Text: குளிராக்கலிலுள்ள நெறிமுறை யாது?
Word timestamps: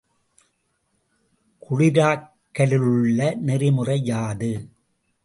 குளிராக்கலிலுள்ள 1.63 3.35
நெறிமுறை 3.35 3.97
யாது? 4.05 4.51